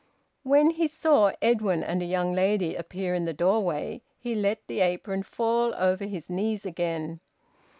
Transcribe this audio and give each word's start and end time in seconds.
When 0.41 0.71
he 0.71 0.87
saw 0.87 1.31
Edwin 1.43 1.83
and 1.83 2.01
a 2.01 2.05
young 2.05 2.33
lady 2.33 2.73
appear 2.75 3.13
in 3.13 3.25
the 3.25 3.33
doorway, 3.35 4.01
he 4.17 4.33
let 4.33 4.65
the 4.65 4.79
apron 4.79 5.21
fall 5.21 5.75
over 5.77 6.05
his 6.05 6.27
knees 6.27 6.65
again. 6.65 7.19